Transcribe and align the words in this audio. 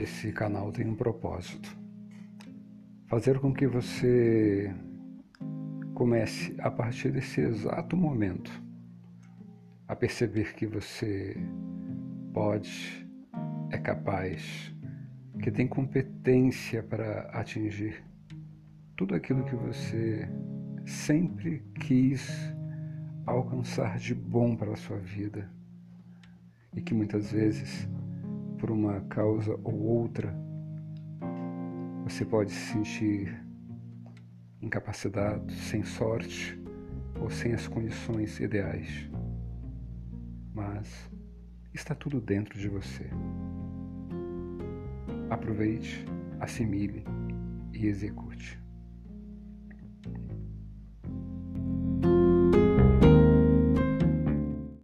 esse 0.00 0.32
canal 0.32 0.72
tem 0.72 0.86
um 0.86 0.94
propósito: 0.94 1.76
fazer 3.06 3.38
com 3.38 3.52
que 3.52 3.66
você 3.66 4.74
comece 5.94 6.54
a 6.58 6.70
partir 6.70 7.12
desse 7.12 7.40
exato 7.40 7.96
momento 7.96 8.50
a 9.86 9.96
perceber 9.96 10.54
que 10.54 10.66
você 10.66 11.36
pode, 12.32 13.06
é 13.70 13.76
capaz, 13.76 14.72
que 15.42 15.50
tem 15.50 15.66
competência 15.66 16.80
para 16.80 17.22
atingir 17.32 18.00
tudo 18.96 19.16
aquilo 19.16 19.44
que 19.44 19.56
você 19.56 20.28
sempre 20.86 21.64
quis 21.80 22.30
alcançar 23.26 23.98
de 23.98 24.14
bom 24.14 24.54
para 24.54 24.72
a 24.72 24.76
sua 24.76 24.98
vida. 24.98 25.50
E 26.74 26.80
que 26.80 26.94
muitas 26.94 27.32
vezes, 27.32 27.88
por 28.60 28.70
uma 28.70 29.00
causa 29.02 29.58
ou 29.64 29.74
outra, 29.74 30.34
você 32.04 32.24
pode 32.26 32.50
se 32.50 32.72
sentir 32.72 33.42
incapacitado, 34.60 35.50
sem 35.50 35.82
sorte 35.82 36.60
ou 37.18 37.30
sem 37.30 37.54
as 37.54 37.66
condições 37.66 38.38
ideais. 38.38 39.08
Mas 40.52 41.10
está 41.72 41.94
tudo 41.94 42.20
dentro 42.20 42.58
de 42.58 42.68
você. 42.68 43.08
Aproveite, 45.30 46.04
assimile 46.38 47.04
e 47.72 47.86
execute. 47.86 48.59